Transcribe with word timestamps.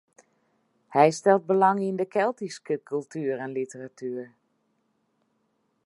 Hy 0.95 1.09
stelt 1.17 1.47
belang 1.49 1.79
yn 1.89 1.97
de 1.99 2.05
Keltyske 2.13 2.75
kultuer 2.89 3.37
en 3.45 3.55
literatuer. 3.59 4.29